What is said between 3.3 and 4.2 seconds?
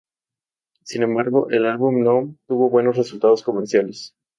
comerciales.